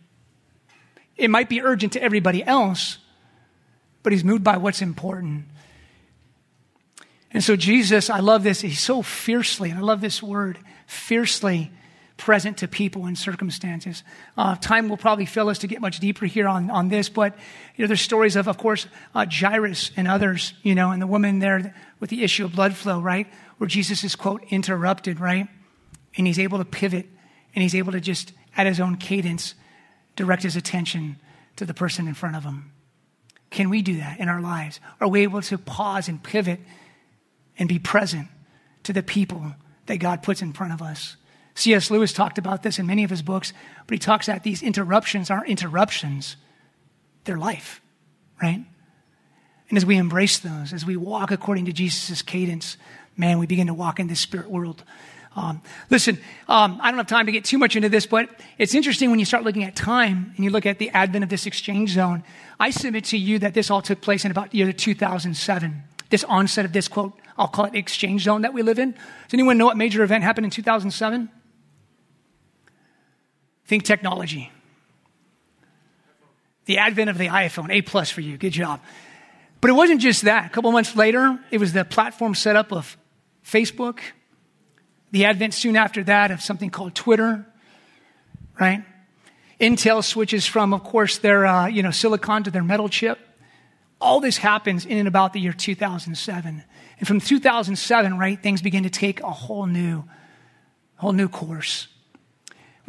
[1.16, 2.98] It might be urgent to everybody else,
[4.02, 5.46] but he's moved by what's important.
[7.30, 11.70] And so, Jesus, I love this, he's so fiercely, and I love this word, fiercely
[12.20, 14.04] present to people and circumstances.
[14.36, 17.34] Uh, time will probably fail us to get much deeper here on, on this, but
[17.76, 21.06] you know, there's stories of, of course, uh, Jairus and others, you know, and the
[21.06, 23.26] woman there with the issue of blood flow, right?
[23.56, 25.48] Where Jesus is, quote, interrupted, right?
[26.16, 27.06] And he's able to pivot
[27.54, 29.54] and he's able to just, at his own cadence,
[30.14, 31.16] direct his attention
[31.56, 32.70] to the person in front of him.
[33.48, 34.78] Can we do that in our lives?
[35.00, 36.60] Are we able to pause and pivot
[37.58, 38.28] and be present
[38.82, 39.54] to the people
[39.86, 41.16] that God puts in front of us?
[41.60, 41.90] C.S.
[41.90, 43.52] Lewis talked about this in many of his books,
[43.86, 46.36] but he talks that these interruptions aren't interruptions,
[47.24, 47.80] they're life,
[48.42, 48.64] right?
[49.68, 52.76] And as we embrace those, as we walk according to Jesus' cadence,
[53.16, 54.82] man, we begin to walk in this spirit world.
[55.36, 56.18] Um, listen,
[56.48, 59.20] um, I don't have time to get too much into this, but it's interesting when
[59.20, 62.24] you start looking at time and you look at the advent of this exchange zone.
[62.58, 65.82] I submit to you that this all took place in about the year 2007.
[66.08, 68.90] This onset of this quote, I'll call it exchange zone that we live in.
[68.92, 71.28] Does anyone know what major event happened in 2007?
[73.70, 74.50] Think technology.
[76.64, 78.36] The advent of the iPhone, A plus for you.
[78.36, 78.80] Good job.
[79.60, 80.44] But it wasn't just that.
[80.46, 82.96] A couple months later, it was the platform setup of
[83.46, 84.00] Facebook,
[85.12, 87.46] the advent soon after that of something called Twitter,
[88.58, 88.82] right?
[89.60, 93.20] Intel switches from, of course, their uh, you know silicon to their metal chip.
[94.00, 96.64] All this happens in and about the year 2007,
[96.98, 100.02] and from 2007, right, things begin to take a whole new,
[100.96, 101.86] whole new course.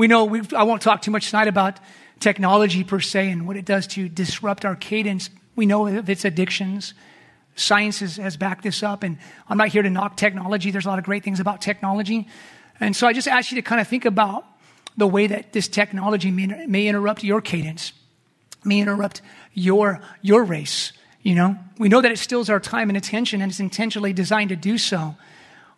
[0.02, 1.80] We know I won't talk too much tonight about
[2.20, 6.26] technology per se and what it does to disrupt our cadence we know of its
[6.26, 6.96] addictions.
[7.56, 10.72] Science has, has backed this up, and I'm not here to knock technology.
[10.72, 12.28] There's a lot of great things about technology.
[12.80, 14.44] And so I just ask you to kind of think about
[14.98, 17.94] the way that this technology may, may interrupt your cadence,
[18.66, 19.22] may interrupt
[19.54, 20.94] your, your race.
[21.22, 24.50] You know, we know that it steals our time and attention, and it's intentionally designed
[24.50, 25.16] to do so.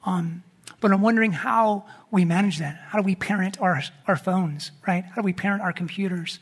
[0.05, 0.43] Um,
[0.79, 2.75] but I'm wondering how we manage that.
[2.89, 5.03] How do we parent our, our phones, right?
[5.03, 6.37] How do we parent our computers?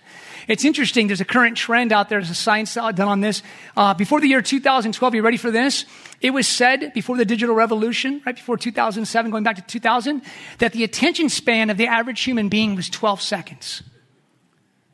[0.50, 1.08] It's interesting.
[1.08, 2.20] There's a current trend out there.
[2.20, 3.42] There's a science done on this.
[3.78, 5.86] Uh, before the year 2012, you ready for this?
[6.20, 10.22] It was said before the digital revolution, right before 2007, going back to 2000,
[10.58, 13.82] that the attention span of the average human being was 12 seconds.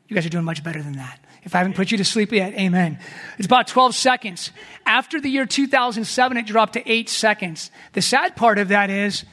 [0.06, 1.18] You guys are doing much better than that.
[1.42, 3.00] If I haven't put you to sleep yet, amen.
[3.36, 4.52] It's about 12 seconds.
[4.86, 7.72] After the year 2007, it dropped to eight seconds.
[7.94, 9.24] The sad part of that is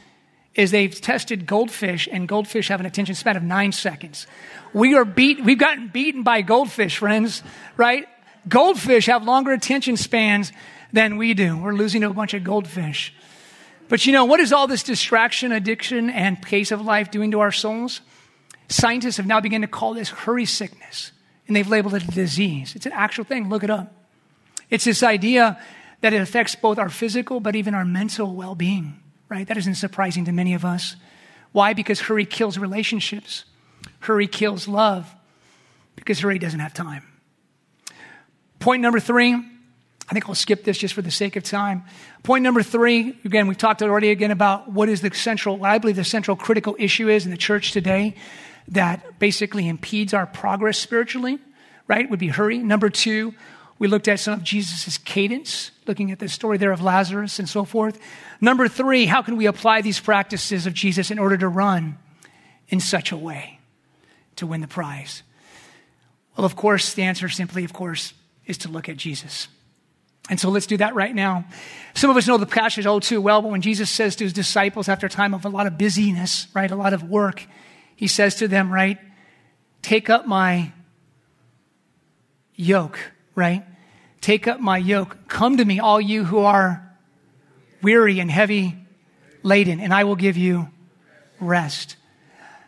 [0.55, 4.25] is they've tested goldfish, and goldfish have an attention span of nine seconds.
[4.73, 7.43] We are beat, we've gotten beaten by goldfish, friends,
[7.75, 8.07] right?
[8.47, 10.53] Goldfish have longer attention spans
[10.93, 11.57] than we do.
[11.57, 13.13] We're losing to a bunch of goldfish.
[13.89, 17.41] But you know, what is all this distraction, addiction, and pace of life doing to
[17.41, 18.01] our souls?
[18.69, 21.11] Scientists have now begun to call this hurry sickness,
[21.47, 22.75] and they've labeled it a disease.
[22.75, 23.49] It's an actual thing.
[23.49, 23.93] Look it up.
[24.69, 25.61] It's this idea
[26.01, 29.47] that it affects both our physical but even our mental well being right?
[29.47, 30.95] That isn't surprising to many of us.
[31.51, 31.73] Why?
[31.73, 33.45] Because hurry kills relationships,
[34.01, 35.13] hurry kills love,
[35.95, 37.03] because hurry doesn't have time.
[38.59, 41.83] Point number three, I think I'll skip this just for the sake of time.
[42.23, 45.95] Point number three, again, we've talked already again about what is the central, I believe
[45.95, 48.15] the central critical issue is in the church today
[48.69, 51.39] that basically impedes our progress spiritually,
[51.87, 52.09] right?
[52.09, 52.59] Would be hurry.
[52.59, 53.33] Number two,
[53.77, 57.49] we looked at some of Jesus' cadence, looking at the story there of Lazarus and
[57.49, 57.99] so forth.
[58.39, 61.97] Number three, how can we apply these practices of Jesus in order to run
[62.69, 63.59] in such a way
[64.37, 65.23] to win the prize?
[66.37, 68.13] Well, of course, the answer simply, of course,
[68.45, 69.47] is to look at Jesus.
[70.29, 71.45] And so let's do that right now.
[71.95, 74.33] Some of us know the passage all too well, but when Jesus says to his
[74.33, 77.45] disciples after a time of a lot of busyness, right, a lot of work,
[77.95, 78.97] he says to them, right,
[79.81, 80.71] take up my
[82.55, 82.99] yoke
[83.35, 83.63] right?
[84.21, 85.27] Take up my yoke.
[85.27, 86.81] Come to me, all you who are
[87.81, 88.75] weary and heavy
[89.43, 90.69] laden, and I will give you
[91.39, 91.97] rest.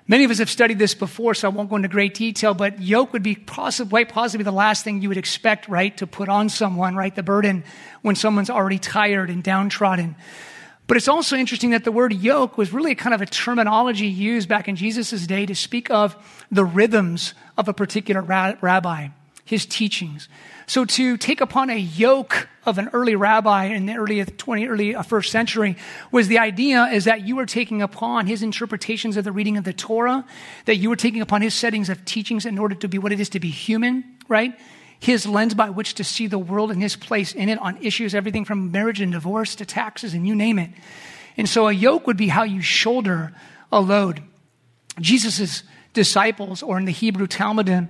[0.09, 2.81] Many of us have studied this before, so I won't go into great detail, but
[2.81, 6.47] yoke would be possibly, possibly the last thing you would expect, right, to put on
[6.47, 7.13] someone, right?
[7.13, 7.65] The burden
[8.03, 10.15] when someone's already tired and downtrodden.
[10.87, 14.47] But it's also interesting that the word yoke was really kind of a terminology used
[14.47, 16.15] back in Jesus' day to speak of
[16.49, 19.09] the rhythms of a particular rabbi,
[19.47, 20.27] his teachings.
[20.65, 24.93] So to take upon a yoke of an early rabbi in the early 20, early
[24.93, 25.77] uh, first century
[26.11, 29.63] was the idea is that you were taking upon his interpretations of the reading of
[29.63, 30.25] the Torah,
[30.65, 33.21] that you were taking upon his settings of teachings in order to be what it
[33.21, 34.53] is to be human, right?
[34.99, 38.13] His lens by which to see the world and his place in it on issues,
[38.13, 40.71] everything from marriage and divorce to taxes and you name it.
[41.37, 43.31] And so a yoke would be how you shoulder
[43.71, 44.21] a load.
[44.99, 47.87] Jesus' disciples, or in the Hebrew Talmidim,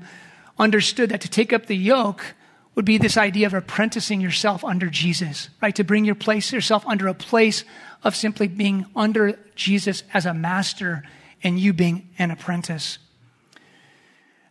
[0.59, 2.35] understood that to take up the yoke
[2.75, 5.75] would be this idea of apprenticing yourself under Jesus, right?
[5.75, 7.63] To bring your place, yourself under a place
[8.03, 11.03] of simply being under Jesus as a master
[11.43, 12.99] and you being an apprentice.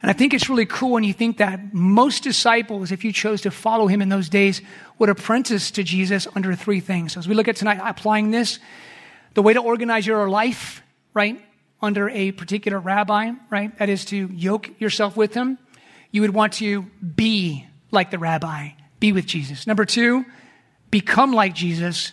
[0.02, 3.42] And I think it's really cool when you think that most disciples, if you chose
[3.42, 4.60] to follow him in those days,
[4.98, 7.12] would apprentice to Jesus under three things.
[7.12, 8.58] So as we look at tonight, applying this,
[9.34, 10.82] the way to organize your life,
[11.14, 11.40] right,
[11.80, 15.58] under a particular rabbi, right, that is to yoke yourself with him.
[16.10, 19.66] You would want to be like the rabbi, be with Jesus.
[19.66, 20.24] Number two,
[20.90, 22.12] become like Jesus.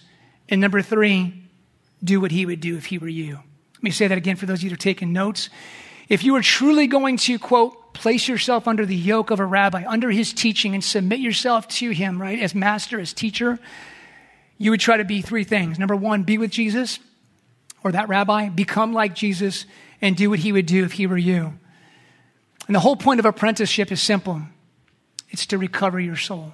[0.50, 1.50] And number three,
[2.04, 3.36] do what he would do if he were you.
[3.76, 5.50] Let me say that again for those of you that are taking notes.
[6.10, 9.84] If you are truly going to, quote, place yourself under the yoke of a rabbi,
[9.88, 13.60] under his teaching, and submit yourself to him, right, as master, as teacher,
[14.58, 15.80] you would try to be three things.
[15.80, 17.00] Number one, be with Jesus
[17.84, 19.66] or that rabbi, become like Jesus,
[20.02, 21.54] and do what he would do if he were you.
[22.68, 24.42] And the whole point of apprenticeship is simple
[25.30, 26.54] it's to recover your soul,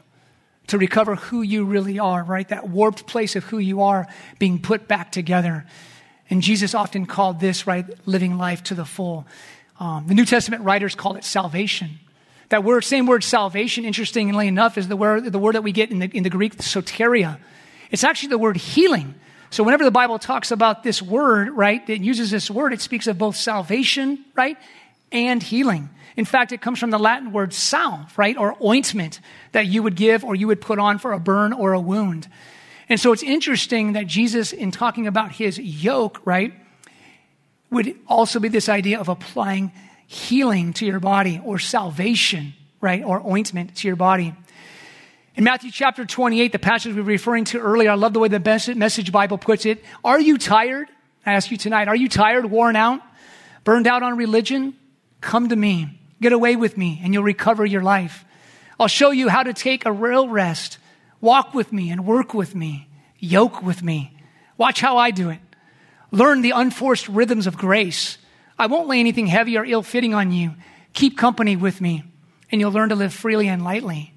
[0.67, 2.47] to recover who you really are, right?
[2.47, 4.07] That warped place of who you are
[4.39, 5.65] being put back together.
[6.29, 9.27] And Jesus often called this, right, living life to the full.
[9.79, 11.99] Um, the New Testament writers call it salvation.
[12.49, 15.91] That word, same word, salvation, interestingly enough, is the word, the word that we get
[15.91, 17.37] in the, in the Greek, soteria.
[17.91, 19.15] It's actually the word healing.
[19.51, 23.07] So whenever the Bible talks about this word, right, it uses this word, it speaks
[23.07, 24.57] of both salvation, right,
[25.11, 25.89] and healing.
[26.17, 29.19] In fact, it comes from the Latin word salve, right, or ointment
[29.51, 32.27] that you would give or you would put on for a burn or a wound.
[32.89, 36.53] And so it's interesting that Jesus, in talking about his yoke, right,
[37.69, 39.71] would also be this idea of applying
[40.07, 44.33] healing to your body or salvation, right, or ointment to your body.
[45.35, 48.27] In Matthew chapter 28, the passage we were referring to earlier, I love the way
[48.27, 48.39] the
[48.75, 49.83] message Bible puts it.
[50.03, 50.89] Are you tired?
[51.25, 53.01] I ask you tonight, are you tired, worn out,
[53.63, 54.75] burned out on religion?
[55.21, 55.98] Come to me.
[56.21, 58.25] Get away with me, and you'll recover your life.
[58.79, 60.77] I'll show you how to take a real rest.
[61.21, 62.87] Walk with me and work with me.
[63.19, 64.17] Yoke with me.
[64.57, 65.39] Watch how I do it.
[66.11, 68.17] Learn the unforced rhythms of grace.
[68.57, 70.55] I won't lay anything heavy or ill fitting on you.
[70.93, 72.03] Keep company with me,
[72.51, 74.13] and you'll learn to live freely and lightly.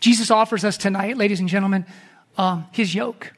[0.00, 1.86] Jesus offers us tonight, ladies and gentlemen,
[2.36, 3.32] um, his yoke.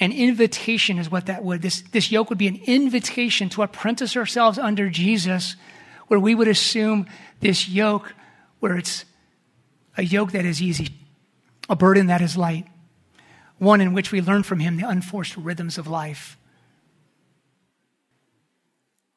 [0.00, 1.60] An invitation is what that would.
[1.60, 5.56] This, this yoke would be an invitation to apprentice ourselves under Jesus,
[6.08, 7.06] where we would assume
[7.40, 8.14] this yoke,
[8.60, 9.04] where it's
[9.96, 10.88] a yoke that is easy,
[11.68, 12.66] a burden that is light,
[13.58, 16.36] one in which we learn from him the unforced rhythms of life.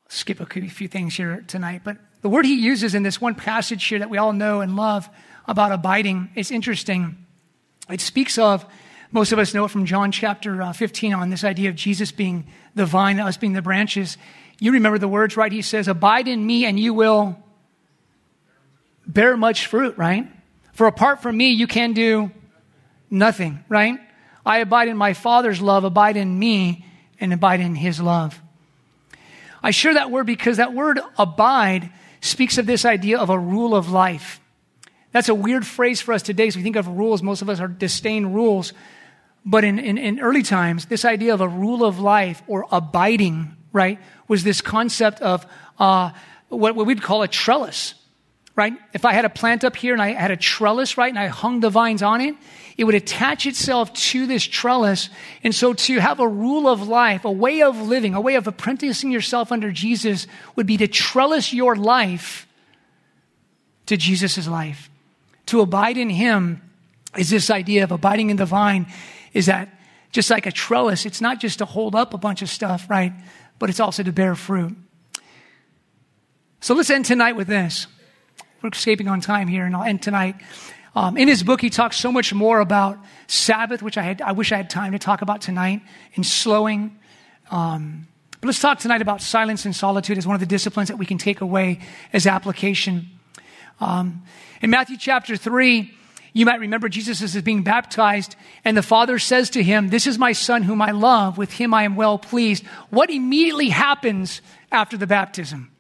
[0.06, 3.36] I'll skip a few things here tonight, but the word he uses in this one
[3.36, 5.10] passage here that we all know and love
[5.48, 7.26] about abiding is interesting.
[7.90, 8.66] It speaks of,
[9.12, 12.12] most of us know it from John chapter uh, 15 on this idea of Jesus
[12.12, 14.17] being the vine, us being the branches.
[14.60, 15.52] You remember the words, right?
[15.52, 17.38] He says, Abide in me and you will
[19.06, 20.28] bear much fruit, right?
[20.74, 22.32] For apart from me, you can do
[23.10, 24.00] nothing, right?
[24.45, 26.86] I abide in my Father's love, abide in me,
[27.19, 28.41] and abide in his love.
[29.62, 33.76] I share that word because that word abide speaks of this idea of a rule
[33.76, 34.39] of life.
[35.12, 36.50] That's a weird phrase for us today.
[36.50, 37.21] So we think of rules.
[37.21, 38.74] Most of us are disdain rules.
[39.46, 43.56] But in, in, in, early times, this idea of a rule of life or abiding,
[43.74, 45.46] right, was this concept of
[45.80, 46.12] uh,
[46.50, 47.96] what, what we'd call a trellis,
[48.56, 48.74] right?
[48.94, 51.28] If I had a plant up here and I had a trellis, right, and I
[51.28, 52.36] hung the vines on it,
[52.78, 55.10] it would attach itself to this trellis.
[55.44, 58.48] And so to have a rule of life, a way of living, a way of
[58.48, 62.48] apprenticing yourself under Jesus would be to trellis your life
[63.88, 64.90] to Jesus' life.
[65.48, 66.62] To abide in Him
[67.18, 68.88] is this idea of abiding in the vine,
[69.34, 69.70] is that
[70.12, 73.13] just like a trellis, it's not just to hold up a bunch of stuff, right?
[73.60, 74.76] But it's also to bear fruit.
[76.60, 77.88] So let's end tonight with this.
[78.62, 80.36] We're escaping on time here, and I'll end tonight.
[80.94, 84.34] Um, in his book, he talks so much more about Sabbath, which I, had, I
[84.34, 85.82] wish I had time to talk about tonight,
[86.15, 87.00] and slowing.
[87.50, 88.08] Um,
[88.41, 91.06] but let's talk tonight about silence and solitude as one of the disciplines that we
[91.06, 91.80] can take away
[92.12, 93.10] as application.
[93.80, 94.24] Um,
[94.62, 95.91] in Matthew chapter 3,
[96.34, 100.17] you might remember Jesus is being baptized, and the Father says to him, This is
[100.17, 102.65] my Son whom I love, with him I am well pleased.
[102.89, 104.41] What immediately happens
[104.72, 105.72] after the baptism?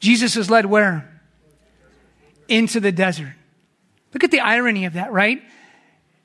[0.00, 1.08] Jesus is led where?
[2.48, 3.34] Into the desert.
[4.12, 5.42] Look at the irony of that, right?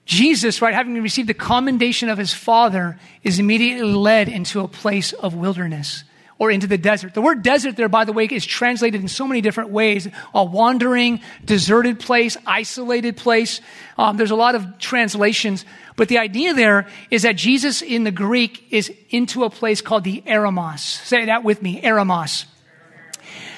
[0.05, 5.13] Jesus, right, having received the commendation of his Father, is immediately led into a place
[5.13, 6.03] of wilderness
[6.41, 7.13] or into the desert.
[7.13, 10.07] The word desert there, by the way, is translated in so many different ways.
[10.33, 13.61] A wandering, deserted place, isolated place.
[13.95, 15.65] Um, there's a lot of translations.
[15.95, 20.03] But the idea there is that Jesus in the Greek is into a place called
[20.03, 20.79] the Eremos.
[20.79, 22.45] Say that with me, Eremos.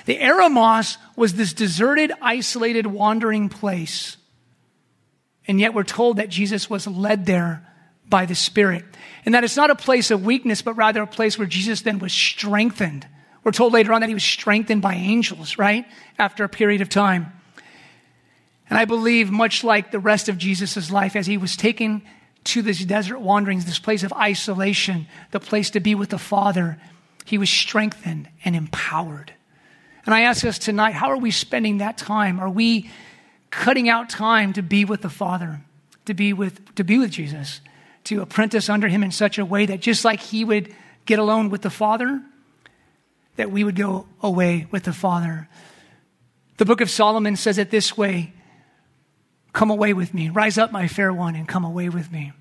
[0.04, 4.18] The Eremos was this deserted, isolated, wandering place.
[5.48, 7.66] And yet we're told that Jesus was led there
[8.14, 8.86] by the Spirit.
[9.26, 11.98] And that it's not a place of weakness, but rather a place where Jesus then
[11.98, 13.08] was strengthened.
[13.44, 15.88] We're told later on that he was strengthened by angels, right?
[16.20, 17.34] After a period of time.
[18.70, 22.04] And I believe, much like the rest of Jesus' life, as he was taken
[22.44, 26.78] to this desert wanderings, this place of isolation, the place to be with the Father,
[27.26, 29.34] he was strengthened and empowered.
[30.06, 32.40] And I ask us tonight, how are we spending that time?
[32.40, 32.92] Are we
[33.50, 35.62] cutting out time to be with the Father,
[36.06, 37.60] to be with, to be with Jesus,
[38.06, 40.74] to apprentice under him in such a way that just like he would
[41.06, 42.22] get alone with the Father,
[43.36, 45.48] that we would go away with the Father.
[46.58, 48.34] The book of Solomon says it this way
[49.54, 50.30] Come away with me.
[50.30, 52.34] Rise up, my fair one, and come away with me.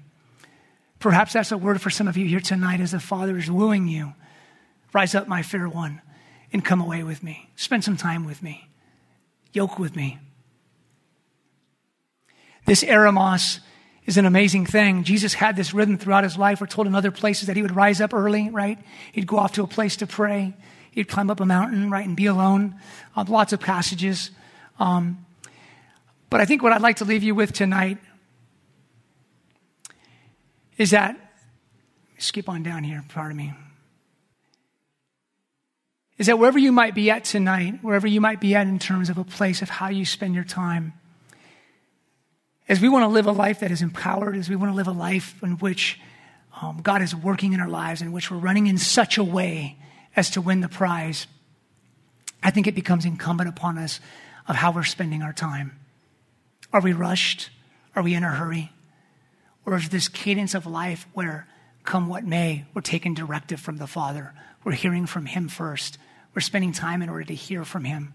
[0.99, 3.87] Perhaps that's a word for some of you here tonight as the Father is wooing
[3.87, 4.15] you.
[4.95, 6.01] Rise up, my fair one,
[6.53, 7.51] and come away with me.
[7.55, 8.69] Spend some time with me.
[9.53, 10.19] Yoke with me.
[12.65, 13.59] This eremos
[14.07, 15.05] is an amazing thing.
[15.05, 16.61] Jesus had this rhythm throughout his life.
[16.61, 18.79] We're told in other places that he would rise up early, right?
[19.13, 20.55] He'd go off to a place to pray.
[20.91, 22.75] He'd climb up a mountain, right, and be alone.
[23.17, 24.31] Uh, lots of passages.
[24.79, 25.25] Um,
[26.31, 27.99] but I think what I'd like to leave you with tonight
[30.77, 31.17] is that,
[32.19, 33.53] skip on down here, pardon me,
[36.19, 39.11] is that wherever you might be at tonight, wherever you might be at in terms
[39.11, 40.93] of a place of how you spend your time,
[42.73, 44.89] as we want to live a life that is empowered, as we want to live
[44.89, 46.01] a life in which
[46.63, 49.77] um, God is working in our lives, in which we're running in such a way
[50.17, 51.27] as to win the prize,
[52.43, 54.01] I think it becomes incumbent upon us
[54.49, 55.79] of how we're spending our time.
[56.73, 57.51] Are we rushed?
[57.95, 58.73] Are we in a hurry?
[59.67, 61.47] Or is this cadence of life where,
[61.85, 64.33] come what may, we're taking directive from the Father?
[64.65, 65.99] We're hearing from Him first.
[66.35, 68.15] We're spending time in order to hear from Him.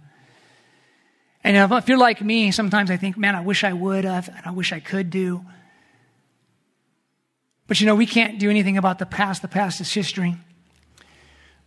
[1.43, 4.45] And if you're like me, sometimes I think, man, I wish I would have, and
[4.45, 5.45] I wish I could do.
[7.67, 9.41] But you know, we can't do anything about the past.
[9.41, 10.35] The past is history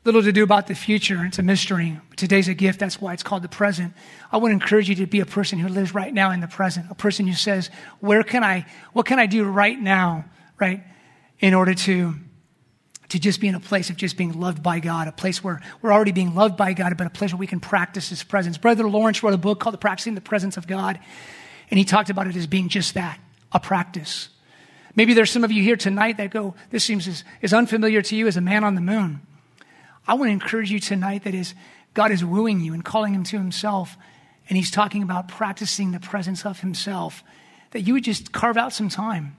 [0.04, 1.24] little to do about the future.
[1.26, 1.98] It's a mystery.
[2.16, 2.80] Today's a gift.
[2.80, 3.92] That's why it's called the present.
[4.32, 6.86] I would encourage you to be a person who lives right now in the present,
[6.90, 10.24] a person who says, where can I, what can I do right now,
[10.58, 10.82] right,
[11.38, 12.14] in order to,
[13.10, 15.60] to just be in a place of just being loved by God, a place where
[15.82, 18.56] we're already being loved by God, but a place where we can practice His presence.
[18.56, 20.98] Brother Lawrence wrote a book called The Practicing the Presence of God,
[21.70, 23.20] and he talked about it as being just that,
[23.52, 24.28] a practice.
[24.94, 28.16] Maybe there's some of you here tonight that go, this seems as, as unfamiliar to
[28.16, 29.20] you as a man on the moon.
[30.06, 31.54] I want to encourage you tonight that is
[31.94, 33.96] God is wooing you and calling him to himself,
[34.48, 37.22] and he's talking about practicing the presence of himself,
[37.72, 39.36] that you would just carve out some time.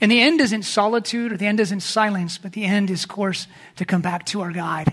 [0.00, 3.08] And the end isn't solitude or the end isn't silence, but the end is, of
[3.08, 4.92] course, to come back to our God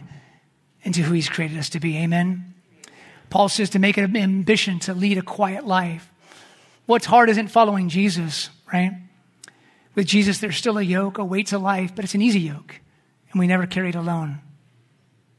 [0.84, 1.98] and to who he's created us to be.
[1.98, 2.54] Amen.
[3.30, 6.10] Paul says to make it an ambition to lead a quiet life.
[6.86, 8.94] What's hard isn't following Jesus, right?
[9.96, 12.80] With Jesus, there's still a yoke, a weight to life, but it's an easy yoke,
[13.32, 14.40] and we never carry it alone.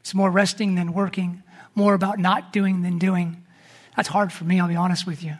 [0.00, 1.42] It's more resting than working,
[1.74, 3.44] more about not doing than doing.
[3.96, 5.34] That's hard for me, I'll be honest with you.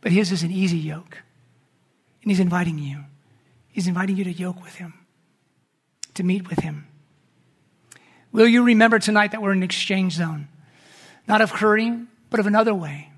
[0.00, 1.18] But his is an easy yoke.
[2.22, 3.04] And he's inviting you.
[3.74, 4.94] He's inviting you to yoke with him,
[6.14, 6.86] to meet with him.
[8.32, 10.48] Will you remember tonight that we're in an exchange zone?
[11.28, 13.10] Not of hurrying, but of another way.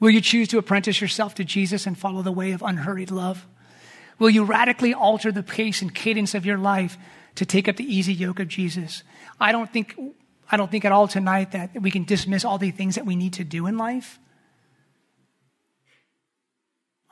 [0.00, 3.46] Will you choose to apprentice yourself to Jesus and follow the way of unhurried love?
[4.18, 6.96] Will you radically alter the pace and cadence of your life
[7.36, 9.02] to take up the easy yoke of Jesus.
[9.40, 9.98] I don't think,
[10.50, 13.16] I don't think at all tonight that we can dismiss all the things that we
[13.16, 14.18] need to do in life.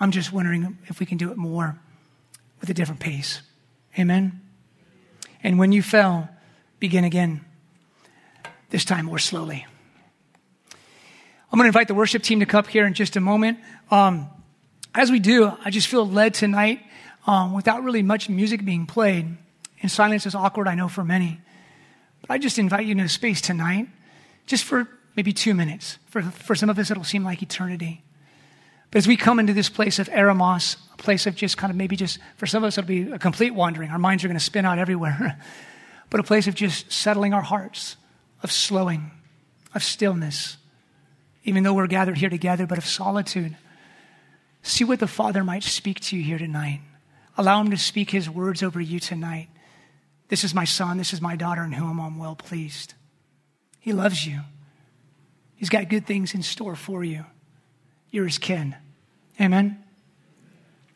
[0.01, 1.79] I'm just wondering if we can do it more
[2.61, 3.43] with a different pace.
[3.99, 4.41] Amen?
[5.43, 6.29] And when you fell,
[6.79, 7.45] begin again,
[8.71, 9.67] this time more slowly.
[11.53, 13.59] I'm going to invite the worship team to come up here in just a moment.
[13.91, 14.29] Um,
[14.95, 16.81] as we do, I just feel led tonight,
[17.27, 19.37] um, without really much music being played,
[19.83, 21.41] and silence is awkward, I know, for many.
[22.21, 23.89] But I just invite you into space tonight,
[24.47, 25.99] just for maybe two minutes.
[26.09, 28.03] For, for some of us, it'll seem like eternity.
[28.91, 31.77] But as we come into this place of eremos, a place of just kind of
[31.77, 33.91] maybe just, for some of us, it'll be a complete wandering.
[33.91, 35.41] Our minds are going to spin out everywhere.
[36.11, 37.97] but a place of just settling our hearts,
[38.43, 39.13] of slowing,
[39.75, 40.57] of stillness,
[41.45, 43.57] even though we're gathered here together, but of solitude.
[44.63, 46.81] See what the Father might speak to you here tonight.
[47.39, 49.49] Allow Him to speak His words over you tonight.
[50.29, 52.95] This is my son, this is my daughter in whom I'm well pleased.
[53.79, 54.41] He loves you.
[55.57, 57.25] He's got good things in store for you.
[58.11, 58.75] You're his kin.
[59.41, 59.83] Amen.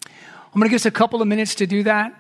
[0.06, 2.12] I'm going to give us a couple of minutes to do that.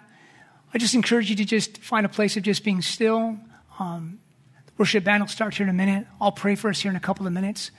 [0.72, 3.38] I just encourage you to just find a place of just being still.
[3.78, 4.18] Um,
[4.66, 6.06] the worship band will start here in a minute.
[6.20, 7.70] I'll pray for us here in a couple of minutes.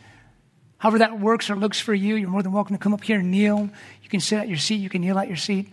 [0.77, 3.19] However, that works or looks for you, you're more than welcome to come up here
[3.19, 3.69] and kneel.
[4.03, 5.69] You can sit at your seat, you can kneel at your seat.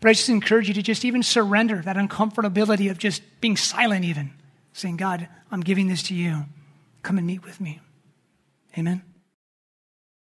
[0.00, 4.04] But I just encourage you to just even surrender that uncomfortability of just being silent,
[4.04, 4.32] even
[4.72, 6.44] saying, God, I'm giving this to you.
[7.02, 7.80] Come and meet with me.
[8.76, 9.02] Amen.